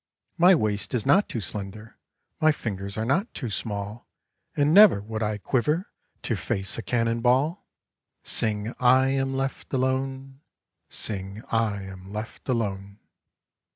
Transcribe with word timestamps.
"My 0.39 0.55
waist 0.55 0.95
is 0.95 1.05
not 1.05 1.29
too 1.29 1.41
slender, 1.41 1.99
My 2.41 2.51
fingers 2.51 2.97
are 2.97 3.05
not 3.05 3.31
too 3.35 3.51
small, 3.51 4.07
And 4.57 4.73
never 4.73 4.99
would 4.99 5.21
I 5.21 5.37
quiver 5.37 5.91
To 6.23 6.35
face 6.35 6.75
a 6.79 6.81
cannon 6.81 7.21
ball." 7.21 7.67
Sing 8.23 8.73
I 8.79 9.09
am 9.09 9.35
left 9.35 9.71
alone, 9.71 10.39
Sing 10.89 11.43
I 11.51 11.83
am 11.83 12.11
left 12.11 12.49
alone. 12.49 12.97